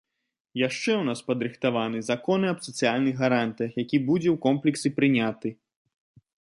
Яшчэ 0.67 0.83
ў 0.83 1.03
нас 1.09 1.19
падрыхтаваны 1.27 1.99
закон 2.09 2.49
аб 2.53 2.57
сацыяльных 2.71 3.15
гарантыях, 3.27 3.71
які 3.85 3.97
будзе 4.09 4.29
ў 4.35 4.47
комплексе 4.47 4.89
прыняты. 5.01 5.49